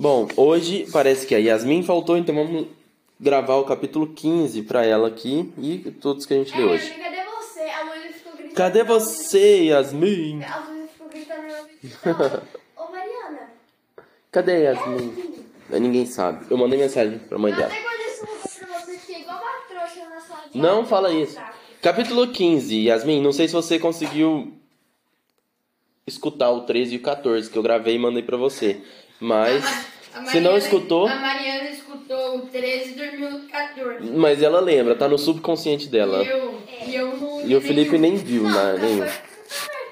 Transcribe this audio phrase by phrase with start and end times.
[0.00, 2.66] Bom, hoje parece que a Yasmin faltou, então vamos
[3.20, 6.90] gravar o capítulo 15 pra ela aqui e todos que a gente lê É, hoje.
[6.90, 7.60] cadê você?
[7.60, 8.54] A Luísa ficou gritando.
[8.54, 10.42] Cadê você, Yasmin?
[10.42, 12.42] A Luísa ficou gritando na visita.
[12.78, 13.50] Ô, Mariana.
[14.32, 15.34] Cadê a Yasmin?
[15.68, 16.46] Ninguém sabe.
[16.48, 17.70] Eu mandei mensagem pra mãe dela.
[20.54, 21.38] Não fala isso.
[21.82, 24.52] Capítulo 15, Yasmin, não sei se você conseguiu
[26.06, 28.80] escutar o 13 e o 14 que eu gravei e mandei pra você.
[29.20, 29.62] Mas
[30.14, 34.10] A se não Mariana- escutou, A Mariana escutou o 13 e dormiu no 14.
[34.10, 36.24] mas ela lembra, tá no subconsciente dela.
[36.24, 36.54] E eu,
[36.86, 37.46] e eu não.
[37.46, 39.06] E o Felipe nem viu nada, Não, nenhum.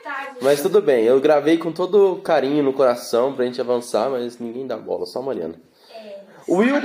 [0.03, 0.37] tarde.
[0.43, 4.67] Mas tudo bem, eu gravei com todo carinho no coração pra gente avançar, mas ninguém
[4.67, 5.55] dá bola, só a Mariana.
[6.49, 6.77] O Will,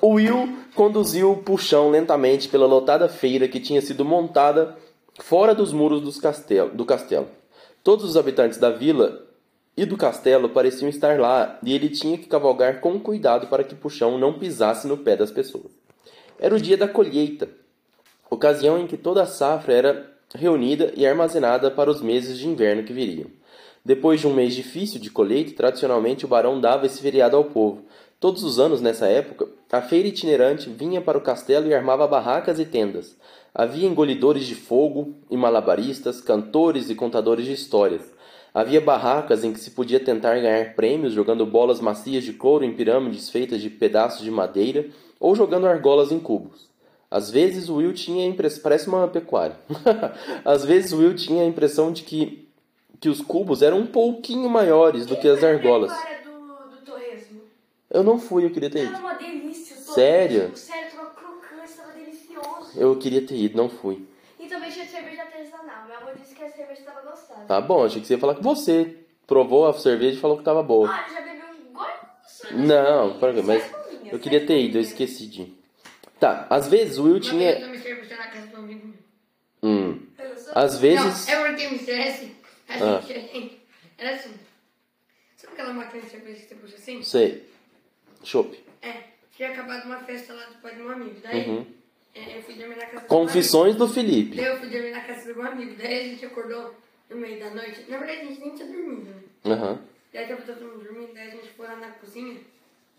[0.00, 4.76] o Will conduziu o puxão lentamente pela lotada feira que tinha sido montada
[5.20, 7.28] fora dos muros dos castelo, do castelo.
[7.84, 9.22] Todos os habitantes da vila
[9.76, 13.74] e do castelo pareciam estar lá e ele tinha que cavalgar com cuidado para que
[13.74, 15.72] puxão não pisasse no pé das pessoas.
[16.38, 17.48] Era o dia da colheita,
[18.28, 22.82] ocasião em que toda a safra era reunida e armazenada para os meses de inverno
[22.82, 23.28] que viriam.
[23.84, 27.84] Depois de um mês difícil de colheita, tradicionalmente o barão dava esse feriado ao povo.
[28.20, 32.60] Todos os anos nessa época, a feira itinerante vinha para o castelo e armava barracas
[32.60, 33.16] e tendas.
[33.52, 38.11] Havia engolidores de fogo e malabaristas, cantores e contadores de histórias.
[38.54, 42.74] Havia barracas em que se podia tentar ganhar prêmios jogando bolas macias de couro em
[42.74, 46.68] pirâmides feitas de pedaços de madeira ou jogando argolas em cubos.
[47.10, 48.62] Às vezes o Will tinha a impressão.
[48.62, 49.56] Parece uma pecuária.
[50.44, 52.48] Às vezes o Will tinha a impressão de que,
[53.00, 55.92] que os cubos eram um pouquinho maiores do que as argolas.
[56.24, 57.40] Do, do torresmo.
[57.90, 58.98] Eu não fui, eu queria ter ido.
[58.98, 59.76] uma delícia.
[59.76, 59.94] o torresmo.
[59.94, 60.56] Sério?
[60.56, 62.70] Sério, tava crocante, tava delicioso.
[62.76, 64.06] Eu queria ter ido, não fui.
[64.40, 65.84] E também tinha cerveja artesanal.
[65.84, 67.48] Minha avó disse que a cerveja tava gostosa.
[67.48, 70.44] Tá bom, achei que você ia falar que você provou a cerveja e falou que
[70.44, 70.88] tava boa.
[70.90, 71.92] Olha, já bebeu um gole
[72.50, 73.72] de Não, ver, mas
[74.12, 75.52] eu queria sete ter ido, eu esqueci de.
[76.20, 77.60] Tá, às vezes o Will Eu tinha.
[77.60, 78.98] tomei cerveja na casa do amigo meu.
[79.70, 80.00] Hum.
[80.18, 81.26] Eu Às vezes.
[81.28, 82.36] Não, é porque me estresse.
[82.68, 83.00] A Ah.
[83.00, 83.60] gente.
[83.98, 84.30] Era assim.
[85.36, 87.02] Sabe aquela máquina de cerveja que você puxa assim?
[87.02, 87.48] Sei.
[88.24, 88.56] Chopp.
[88.82, 88.94] É.
[89.36, 91.16] Tinha acabado uma festa lá do pai de um amigo.
[91.22, 91.66] Daí Uhum.
[92.14, 93.94] é, eu fui dormir na casa do Confissões do amigo.
[93.94, 94.36] Felipe.
[94.36, 95.74] Daí eu fui dormir na casa do meu amigo.
[95.76, 96.74] Daí a gente acordou
[97.14, 97.84] no meio da noite.
[97.88, 99.10] Na verdade a gente nem tinha dormido.
[99.10, 99.52] Né?
[99.52, 99.78] Aham.
[100.12, 101.14] Daí tava todo mundo dormindo.
[101.14, 102.36] Daí a gente foi lá na cozinha.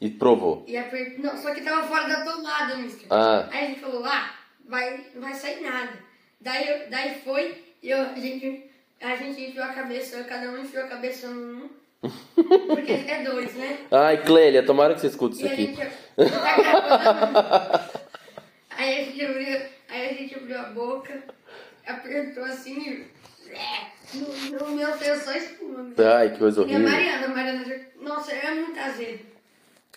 [0.01, 0.63] E provou.
[0.67, 1.19] E aper...
[1.19, 3.07] Não, só que tava fora da tomada, mister.
[3.09, 3.47] Ah.
[3.51, 4.33] Aí a gente falou, ah,
[4.67, 5.93] vai, não vai sair nada.
[6.41, 8.69] Daí, eu- daí foi, e eu, a, gente,
[8.99, 11.69] a gente enfiou a cabeça, cada um enfiou a cabeça num.
[12.67, 13.77] Porque é dois, né?
[13.89, 15.65] Ai, Clélia, tomara que você escute isso E a aqui.
[15.67, 15.77] gente.
[16.17, 17.89] Tá gravando?
[18.71, 21.23] aí a gente abriu, aí a gente abriu a boca,
[21.87, 23.22] apertou assim e.
[24.13, 25.83] No, no meu fez só espuma.
[25.83, 26.07] meu.
[26.13, 26.89] Ai, que coisa E a horrível.
[26.91, 27.65] Mariana, a Mariana,
[28.01, 29.19] nossa, é muito azedo.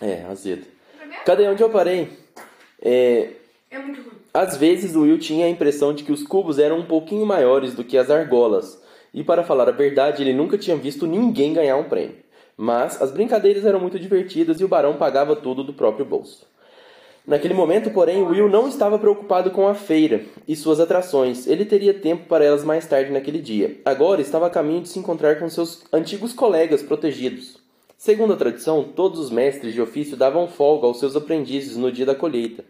[0.01, 0.65] É, azedo.
[0.97, 2.09] Primeiro- Cadê onde eu parei?
[2.81, 3.31] É,
[3.69, 4.17] É muito ruim.
[4.33, 7.73] Às vezes o Will tinha a impressão de que os cubos eram um pouquinho maiores
[7.73, 8.81] do que as argolas,
[9.13, 12.17] e para falar a verdade, ele nunca tinha visto ninguém ganhar um prêmio.
[12.55, 16.46] Mas as brincadeiras eram muito divertidas e o barão pagava tudo do próprio bolso.
[17.27, 21.45] Naquele momento, porém, Will não estava preocupado com a feira e suas atrações.
[21.45, 23.81] Ele teria tempo para elas mais tarde naquele dia.
[23.83, 27.57] Agora estava a caminho de se encontrar com seus antigos colegas protegidos.
[27.97, 32.05] Segundo a tradição, todos os mestres de ofício davam folga aos seus aprendizes no dia
[32.05, 32.63] da colheita,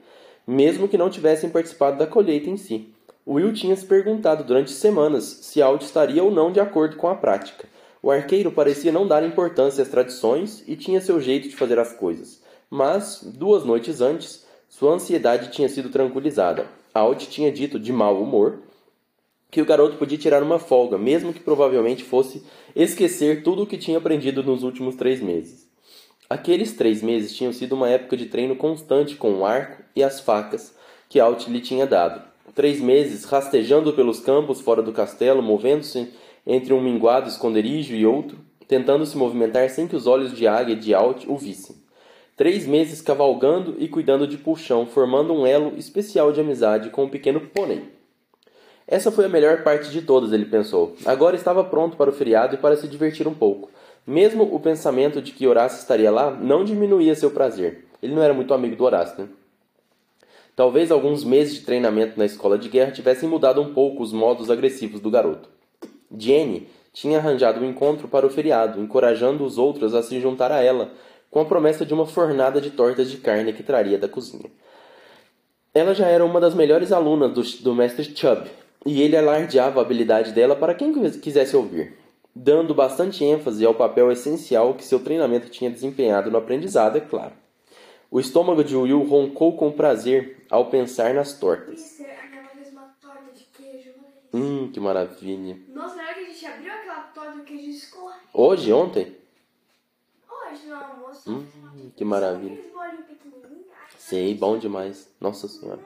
[0.47, 2.89] mesmo que não tivessem participado da colheita em si.
[3.27, 7.13] Will tinha se perguntado durante semanas se Alt estaria ou não de acordo com a
[7.13, 7.67] prática.
[8.01, 11.93] O arqueiro parecia não dar importância às tradições e tinha seu jeito de fazer as
[11.93, 12.41] coisas.
[12.71, 14.46] Mas, duas noites antes,
[14.77, 16.67] sua ansiedade tinha sido tranquilizada.
[16.93, 18.59] Alt tinha dito, de mau humor,
[19.49, 22.43] que o garoto podia tirar uma folga, mesmo que provavelmente fosse
[22.75, 25.67] esquecer tudo o que tinha aprendido nos últimos três meses.
[26.29, 30.19] Aqueles três meses tinham sido uma época de treino constante com o arco e as
[30.19, 30.75] facas
[31.09, 32.21] que Alt lhe tinha dado.
[32.53, 36.13] Três meses rastejando pelos campos fora do castelo, movendo-se
[36.45, 38.37] entre um minguado esconderijo e outro,
[38.67, 41.86] tentando se movimentar sem que os olhos de águia de Alt o vissem.
[42.37, 47.09] Três meses cavalgando e cuidando de Pulchão, formando um elo especial de amizade com o
[47.09, 47.85] pequeno pônei.
[48.87, 50.95] Essa foi a melhor parte de todas, ele pensou.
[51.03, 53.71] Agora estava pronto para o feriado e para se divertir um pouco.
[54.05, 57.87] Mesmo o pensamento de que Horácio estaria lá não diminuía seu prazer.
[58.03, 59.29] Ele não era muito amigo do Horácio, né?
[60.55, 64.51] Talvez alguns meses de treinamento na escola de guerra tivessem mudado um pouco os modos
[64.51, 65.49] agressivos do garoto.
[66.15, 70.63] Jenny tinha arranjado um encontro para o feriado, encorajando os outros a se juntar a
[70.63, 70.91] ela,
[71.29, 74.49] com a promessa de uma fornada de tortas de carne que traria da cozinha.
[75.73, 78.49] Ela já era uma das melhores alunas do, do mestre Chubb,
[78.85, 81.97] e ele alardeava a habilidade dela para quem quisesse ouvir.
[82.33, 87.33] dando bastante ênfase ao papel essencial que seu treinamento tinha desempenhado no aprendizado, é claro.
[88.11, 91.79] O estômago de Will roncou com prazer ao pensar nas tortas.
[91.79, 92.07] Isso.
[94.33, 95.57] Hum, que maravilha.
[95.69, 98.19] Nossa, na hora que a gente abriu aquela torta, o queijo escorre.
[98.33, 99.16] Hoje, ontem?
[100.71, 101.29] Almoço.
[101.29, 101.45] Hum,
[101.95, 102.59] que maravilha.
[103.97, 105.09] Sei, bom demais.
[105.19, 105.79] Nossa senhora.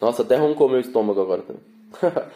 [0.00, 1.62] Nossa, até roncou meu estômago agora também.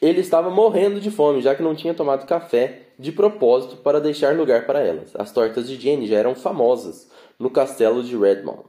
[0.00, 4.36] Ele estava morrendo de fome, já que não tinha tomado café de propósito para deixar
[4.36, 5.14] lugar para elas.
[5.14, 7.08] As tortas de Jenny já eram famosas
[7.38, 8.64] no castelo de Redmond.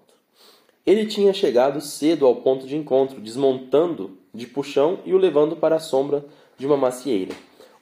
[0.85, 5.77] Ele tinha chegado cedo ao ponto de encontro, desmontando de puxão e o levando para
[5.77, 6.25] a sombra
[6.57, 7.33] de uma macieira.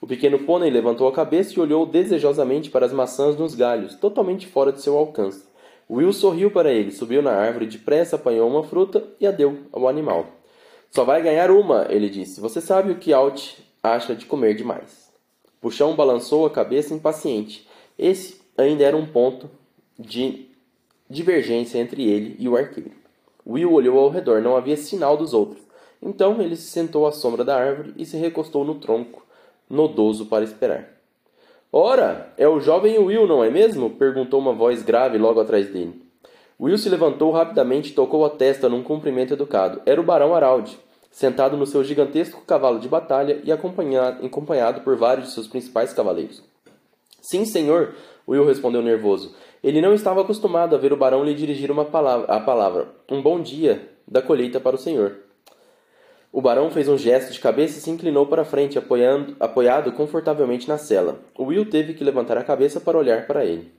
[0.02, 4.48] O pequeno pônei levantou a cabeça e olhou desejosamente para as maçãs nos galhos, totalmente
[4.48, 5.44] fora de seu alcance.
[5.88, 9.88] Will sorriu para ele, subiu na árvore, depressa apanhou uma fruta e a deu ao
[9.88, 10.26] animal.
[10.90, 12.42] Só vai ganhar uma, ele disse.
[12.42, 15.12] Você sabe o que Alt acha de comer demais.
[15.62, 17.68] Puxão balançou a cabeça impaciente.
[17.98, 19.50] Esse ainda era um ponto
[20.00, 20.48] de
[21.08, 22.92] divergência entre ele e o arqueiro.
[23.46, 25.62] Will olhou ao redor, não havia sinal dos outros.
[26.02, 29.24] Então ele se sentou à sombra da árvore e se recostou no tronco,
[29.72, 30.88] nodoso para esperar.
[31.72, 33.92] Ora, é o jovem Will, não é mesmo?
[33.92, 36.02] perguntou uma voz grave logo atrás dele.
[36.60, 39.82] Will se levantou rapidamente e tocou a testa num cumprimento educado.
[39.86, 40.78] Era o barão Araldi,
[41.10, 46.44] sentado no seu gigantesco cavalo de batalha e acompanhado, por vários de seus principais cavaleiros.
[47.22, 47.96] Sim, senhor,
[48.28, 49.34] Will respondeu nervoso.
[49.64, 52.90] Ele não estava acostumado a ver o barão lhe dirigir uma palavra, a palavra.
[53.10, 55.21] Um bom dia da colheita para o senhor.
[56.34, 60.66] O barão fez um gesto de cabeça e se inclinou para frente, apoiando, apoiado confortavelmente
[60.66, 61.20] na cela.
[61.38, 63.70] Will teve que levantar a cabeça para olhar para ele.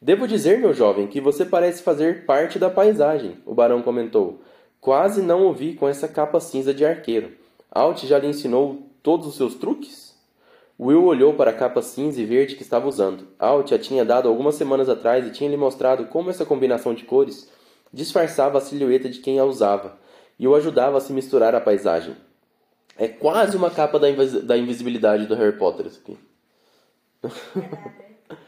[0.00, 4.40] Devo dizer, meu jovem, que você parece fazer parte da paisagem, o barão comentou.
[4.80, 7.32] Quase não o vi com essa capa cinza de arqueiro.
[7.70, 10.16] Alt já lhe ensinou todos os seus truques?
[10.80, 13.28] Will olhou para a capa cinza e verde que estava usando.
[13.38, 17.04] Alt a tinha dado algumas semanas atrás e tinha lhe mostrado como essa combinação de
[17.04, 17.50] cores
[17.92, 20.00] disfarçava a silhueta de quem a usava
[20.42, 22.16] e o ajudava a se misturar à paisagem.
[22.98, 26.18] É quase uma capa da, invis da invisibilidade do Harry Potter isso aqui.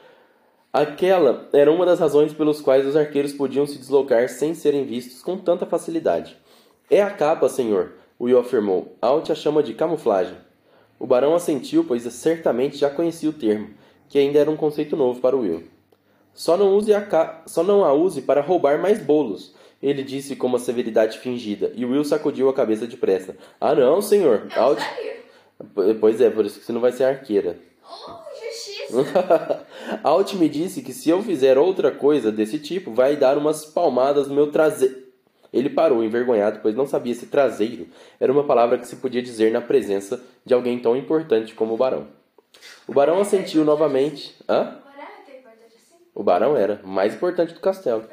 [0.72, 5.22] Aquela era uma das razões pelos quais os arqueiros podiam se deslocar sem serem vistos
[5.22, 6.36] com tanta facilidade.
[6.90, 8.96] É a capa, senhor, Will afirmou.
[9.00, 10.36] Alt a chama de camuflagem.
[10.98, 13.70] O barão assentiu, pois certamente já conhecia o termo,
[14.08, 15.62] que ainda era um conceito novo para Will.
[16.32, 17.44] Só não, use a ca...
[17.46, 21.84] Só não a use para roubar mais bolos, ele disse com uma severidade fingida, e
[21.84, 23.36] Will sacudiu a cabeça depressa.
[23.60, 24.46] Ah, não, senhor.
[24.56, 24.80] É Alt...
[26.00, 27.58] Pois é, por isso que você não vai ser arqueira.
[27.84, 29.66] Oh, justiça.
[30.02, 34.26] Alt me disse que se eu fizer outra coisa desse tipo, vai dar umas palmadas
[34.26, 35.04] no meu traseiro.
[35.52, 37.86] Ele parou, envergonhado, pois não sabia se traseiro
[38.18, 41.76] era uma palavra que se podia dizer na presença de alguém tão importante como o
[41.76, 42.08] barão.
[42.88, 44.34] O barão assentiu novamente.
[44.48, 44.80] Hã?
[45.28, 45.96] Importante assim?
[46.14, 48.04] O barão era o mais importante do castelo.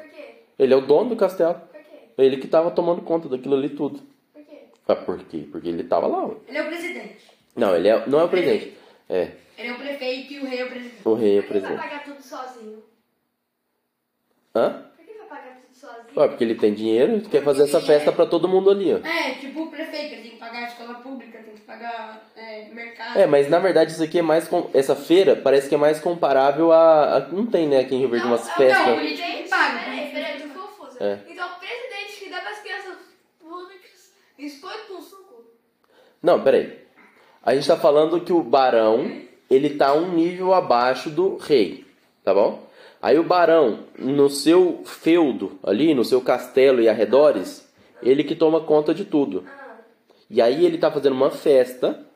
[0.62, 1.54] Ele é o dono do castelo.
[1.54, 2.22] Por quê?
[2.22, 4.00] Ele que estava tomando conta daquilo ali tudo.
[4.32, 4.58] Por quê?
[4.88, 5.46] Ah, por quê?
[5.50, 6.26] Porque ele estava lá.
[6.26, 6.34] ué.
[6.48, 7.24] Ele é o presidente.
[7.56, 8.76] Não, ele é, não é o presidente.
[9.08, 11.08] É, Ele é o prefeito e o rei é o presidente.
[11.08, 11.82] o rei é o Por que vai presidente.
[11.90, 12.82] pagar tudo sozinho?
[14.54, 14.70] Hã?
[14.96, 16.12] Por que vai pagar tudo sozinho?
[16.16, 18.98] Ué, porque ele tem dinheiro e quer fazer essa festa pra todo mundo ali, ó.
[18.98, 22.68] É, tipo o prefeito, ele tem que pagar a escola pública, tem que pagar é,
[22.72, 23.08] mercado.
[23.14, 24.46] É, mas na verdade isso aqui é mais.
[24.48, 24.70] Com...
[24.74, 27.16] Essa feira parece que é mais comparável a.
[27.16, 28.86] a- Não tem, né, aqui em Rio Verde umas festas.
[28.86, 29.84] não, ele tem que pagar.
[29.84, 30.91] Peraí, peraí, tô confusa.
[31.02, 31.18] É.
[31.28, 32.96] Então, o presidente que dá pras crianças
[33.40, 35.44] públicas biscoito com suco.
[36.22, 36.78] Não, peraí.
[37.42, 41.84] A gente tá falando que o barão, ele tá um nível abaixo do rei,
[42.22, 42.70] tá bom?
[43.02, 47.68] Aí o barão, no seu feudo, ali, no seu castelo e arredores,
[48.00, 49.44] ele que toma conta de tudo.
[50.30, 52.06] E aí ele tá fazendo uma festa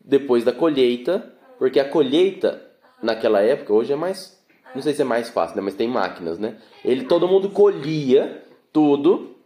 [0.00, 2.68] depois da colheita, porque a colheita
[3.00, 4.41] naquela época, hoje é mais,
[4.74, 6.56] não sei se é mais fácil, né, mas tem máquinas, né?
[6.84, 9.36] Ele todo mundo colhia tudo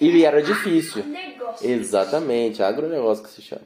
[0.00, 1.04] e era difícil.
[1.04, 1.68] Negócio.
[1.70, 3.62] Exatamente, agronegócio que se chama.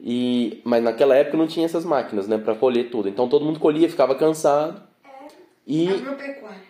[0.00, 3.08] E mas naquela época não tinha essas máquinas, né, para colher tudo.
[3.08, 4.82] Então todo mundo colhia, ficava cansado.
[5.66, 6.62] E Agropecuária.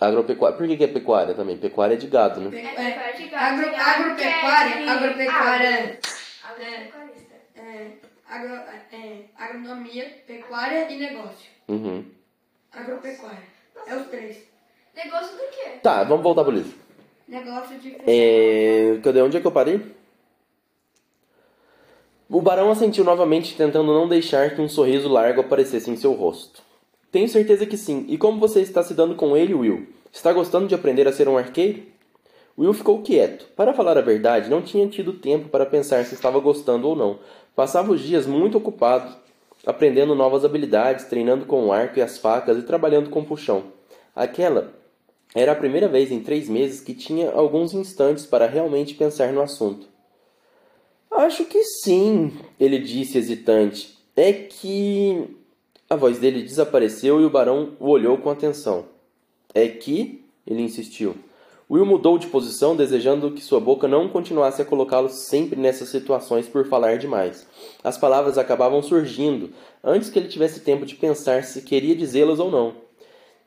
[0.00, 1.56] agropecuária, por que, que é pecuária também?
[1.56, 2.50] Pecuária é de gado, né?
[2.76, 5.98] É, é, de gado, agro- agropecuária, agro- agropecuária,
[6.42, 7.34] Agropecuarista.
[7.56, 7.90] é,
[8.28, 8.54] agro,
[8.92, 11.48] é, agronomia, pecuária e negócio.
[11.68, 12.04] Uhum.
[12.72, 13.42] Agropecuária.
[13.86, 14.38] É os três.
[14.94, 15.78] Negócio do quê?
[15.82, 16.72] Tá, vamos voltar pro livro.
[17.26, 18.98] Negócio de É...
[19.02, 19.22] Cadê?
[19.22, 19.80] Onde é que eu parei?
[22.28, 26.62] O barão assentiu novamente, tentando não deixar que um sorriso largo aparecesse em seu rosto.
[27.10, 28.04] Tenho certeza que sim.
[28.08, 29.88] E como você está se dando com ele, Will?
[30.12, 31.82] Está gostando de aprender a ser um arqueiro?
[32.58, 33.46] Will ficou quieto.
[33.56, 37.18] Para falar a verdade, não tinha tido tempo para pensar se estava gostando ou não.
[37.54, 39.16] Passava os dias muito ocupado
[39.66, 43.64] aprendendo novas habilidades, treinando com o arco e as facas e trabalhando com puxão.
[44.14, 44.72] Aquela
[45.34, 49.42] era a primeira vez em três meses que tinha alguns instantes para realmente pensar no
[49.42, 49.86] assunto.
[51.10, 53.96] Acho que sim, ele disse hesitante.
[54.16, 55.36] É que.
[55.90, 58.86] A voz dele desapareceu e o barão o olhou com atenção.
[59.54, 60.24] É que.
[60.46, 61.14] Ele insistiu.
[61.70, 66.48] Will mudou de posição, desejando que sua boca não continuasse a colocá-lo sempre nessas situações
[66.48, 67.46] por falar demais.
[67.84, 69.50] As palavras acabavam surgindo
[69.84, 72.74] antes que ele tivesse tempo de pensar se queria dizê-las ou não.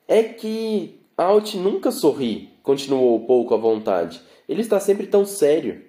[0.07, 4.21] É que Alt nunca sorri, continuou pouco à vontade.
[4.47, 5.81] Ele está sempre tão sério.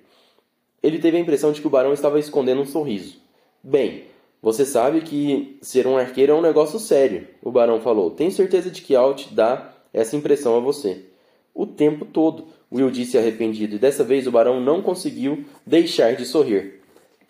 [0.82, 3.20] Ele teve a impressão de que o barão estava escondendo um sorriso.
[3.62, 4.04] Bem,
[4.40, 8.10] você sabe que ser um arqueiro é um negócio sério, o barão falou.
[8.10, 11.11] Tenho certeza de que Alt dá essa impressão a você.
[11.54, 16.24] O tempo todo, Will disse arrependido, e dessa vez o barão não conseguiu deixar de
[16.24, 16.80] sorrir.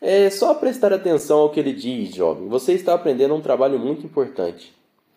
[0.01, 2.49] É só prestar atenção ao que ele diz, jovem.
[2.49, 4.73] Você está aprendendo um trabalho muito importante.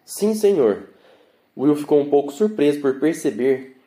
[0.06, 0.90] Sim, senhor.
[1.58, 3.78] Will ficou um pouco surpreso por perceber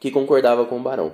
[0.00, 1.12] que concordava com o barão.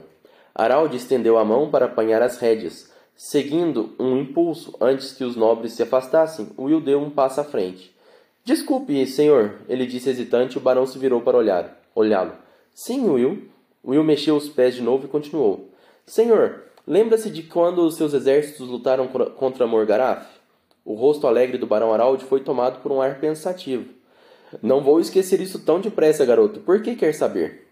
[0.54, 2.90] Araldi estendeu a mão para apanhar as rédeas.
[3.16, 7.92] Seguindo um impulso antes que os nobres se afastassem, Will deu um passo à frente.
[8.45, 10.59] Desculpe, senhor, ele disse hesitante.
[10.59, 12.33] O barão se virou para olhar, olhá-lo.
[12.81, 13.49] Sim, Will.
[13.85, 15.69] Will mexeu os pés de novo e continuou.
[16.07, 20.25] Senhor, lembra-se de quando os seus exércitos lutaram contra Morgaraf?
[20.85, 23.93] O rosto alegre do barão Araldi foi tomado por um ar pensativo.
[24.63, 26.61] Não vou esquecer isso tão depressa, garoto.
[26.61, 27.67] Por que quer saber?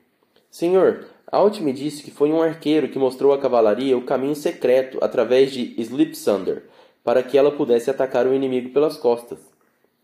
[0.51, 4.99] Senhor, Alt me disse que foi um arqueiro que mostrou à cavalaria o caminho secreto
[5.01, 6.65] através de Slipsunder,
[7.05, 9.39] para que ela pudesse atacar o inimigo pelas costas.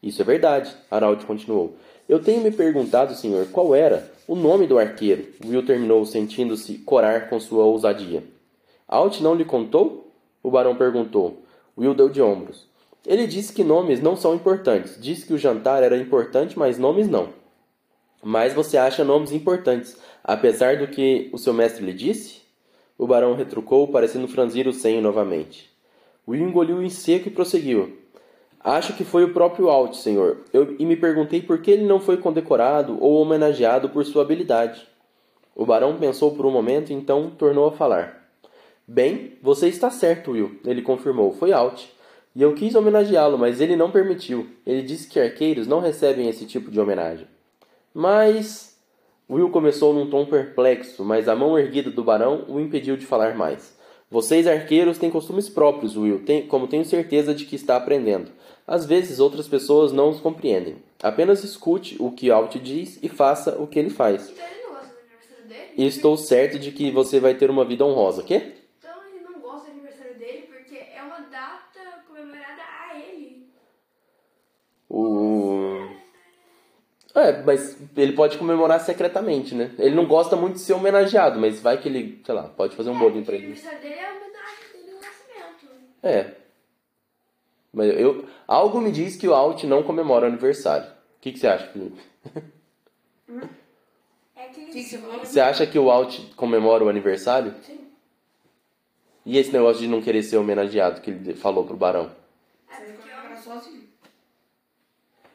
[0.02, 1.76] Isso é verdade, Aralt continuou.
[2.08, 5.28] Eu tenho me perguntado, senhor, qual era o nome do arqueiro.
[5.44, 8.24] Will terminou sentindo-se corar com sua ousadia.
[8.88, 10.12] Alt não lhe contou?
[10.42, 11.42] O barão perguntou.
[11.78, 12.66] Will deu de ombros.
[13.06, 15.00] Ele disse que nomes não são importantes.
[15.00, 17.28] Disse que o jantar era importante, mas nomes não.
[18.22, 22.42] Mas você acha nomes importantes, apesar do que o seu mestre lhe disse?
[22.98, 25.70] O barão retrucou, parecendo franzir o senho novamente.
[26.26, 28.01] Will engoliu em seco e prosseguiu.
[28.64, 31.98] Acho que foi o próprio Alt, senhor, eu, e me perguntei por que ele não
[31.98, 34.86] foi condecorado ou homenageado por sua habilidade.
[35.54, 38.22] O barão pensou por um momento e então tornou a falar.
[38.86, 41.32] Bem, você está certo, Will, ele confirmou.
[41.32, 41.86] Foi Alt.
[42.34, 44.48] E eu quis homenageá-lo, mas ele não permitiu.
[44.66, 47.26] Ele disse que arqueiros não recebem esse tipo de homenagem.
[47.92, 48.72] Mas.
[49.30, 53.34] Will começou num tom perplexo, mas a mão erguida do barão o impediu de falar
[53.34, 53.76] mais.
[54.12, 58.30] Vocês arqueiros têm costumes próprios, Will, tem, como tenho certeza de que está aprendendo.
[58.66, 60.76] Às vezes outras pessoas não os compreendem.
[61.02, 64.28] Apenas escute o que Alt diz e faça o que ele faz.
[64.28, 65.72] Então ele não gosta do aniversário dele?
[65.78, 68.52] E estou certo de que você vai ter uma vida honrosa, quê?
[68.78, 73.46] Então ele não gosta do aniversário dele porque é uma data comemorada a ele.
[74.90, 75.31] O...
[77.14, 79.70] É, mas ele pode comemorar secretamente, né?
[79.78, 82.88] Ele não gosta muito de ser homenageado, mas vai que ele, sei lá, pode fazer
[82.90, 83.44] um bolinho pra O ele.
[83.48, 85.66] aniversário dele é a homenagem dele no nascimento.
[86.02, 86.34] É.
[87.72, 90.86] Mas eu, algo me diz que o Alt não comemora o aniversário.
[90.88, 92.00] O que, que você acha, Felipe?
[94.34, 94.82] É que que
[95.26, 97.54] você acha que o Alt comemora o aniversário?
[97.62, 97.88] Sim.
[99.24, 102.10] E esse negócio de não querer ser homenageado que ele falou pro Barão?
[102.68, 103.88] Você comemorar sozinho.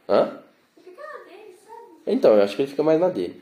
[0.09, 0.39] Hã?
[0.83, 1.96] Fica na dele, sabe?
[2.07, 3.41] Então, eu acho que ele fica mais na dele.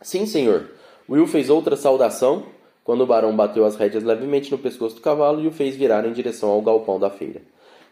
[0.00, 0.70] Sim, senhor.
[1.08, 2.44] Will fez outra saudação
[2.84, 6.06] quando o barão bateu as rédeas levemente no pescoço do cavalo e o fez virar
[6.06, 7.42] em direção ao galpão da feira.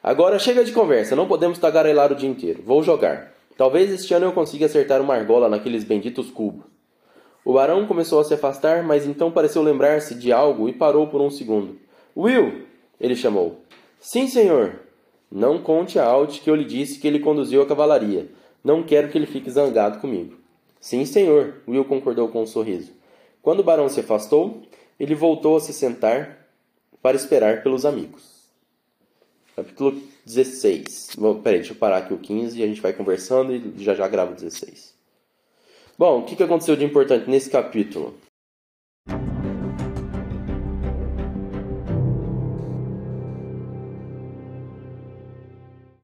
[0.02, 2.62] Agora chega de conversa, não podemos tagarelar o dia inteiro.
[2.64, 3.32] Vou jogar.
[3.56, 6.64] Talvez este ano eu consiga acertar uma argola naqueles benditos cubos.
[7.44, 11.20] O barão começou a se afastar, mas então pareceu lembrar-se de algo e parou por
[11.20, 11.78] um segundo.
[12.16, 12.66] Will!
[13.00, 13.60] Ele chamou.
[13.98, 14.80] Sim, senhor.
[15.30, 18.28] Não conte a Alt que eu lhe disse que ele conduziu a cavalaria.
[18.64, 20.36] Não quero que ele fique zangado comigo.
[20.80, 22.92] Sim, senhor, Will concordou com um sorriso.
[23.40, 24.62] Quando o barão se afastou,
[24.98, 26.46] ele voltou a se sentar
[27.00, 28.32] para esperar pelos amigos.
[29.56, 31.16] Capítulo 16.
[31.18, 33.94] Bom, peraí, deixa eu parar aqui o 15 e a gente vai conversando e já
[33.94, 34.94] já gravo o 16.
[35.98, 38.14] Bom, o que aconteceu de importante nesse capítulo?